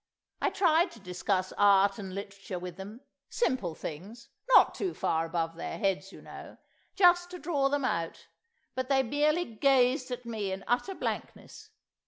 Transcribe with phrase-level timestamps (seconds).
[0.41, 5.77] I tried to discuss Art and Literature with them—simple things, not too far above their
[5.77, 6.57] heads, you know,
[6.95, 8.27] just to draw them out;
[8.73, 11.69] but they merely gazed at me in utter blankness.